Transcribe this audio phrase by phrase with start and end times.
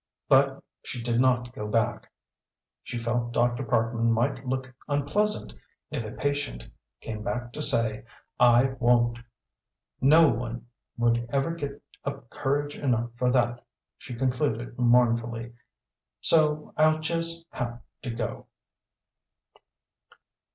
[0.27, 2.11] _"But she did not go back.
[2.81, 3.63] She felt Dr.
[3.63, 5.53] Parkman might look unpleasant
[5.91, 6.63] if a patient
[7.01, 8.05] came back to say:
[8.39, 9.19] "I won't."
[10.01, 10.65] "No one
[10.97, 13.63] would ever get up courage enough for that,"
[13.99, 15.53] she concluded mournfully,
[16.19, 18.47] "so I'll just have to go."